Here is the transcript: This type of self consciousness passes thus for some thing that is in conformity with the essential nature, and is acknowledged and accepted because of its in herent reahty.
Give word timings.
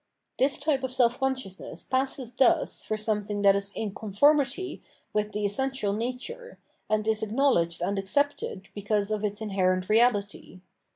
This 0.39 0.57
type 0.57 0.83
of 0.83 0.89
self 0.91 1.19
consciousness 1.19 1.83
passes 1.83 2.31
thus 2.31 2.83
for 2.83 2.97
some 2.97 3.21
thing 3.21 3.43
that 3.43 3.55
is 3.55 3.71
in 3.75 3.93
conformity 3.93 4.81
with 5.13 5.31
the 5.31 5.45
essential 5.45 5.93
nature, 5.93 6.57
and 6.89 7.07
is 7.07 7.21
acknowledged 7.21 7.83
and 7.83 7.99
accepted 7.99 8.69
because 8.73 9.11
of 9.11 9.23
its 9.23 9.41
in 9.41 9.51
herent 9.51 9.85
reahty. 9.89 10.61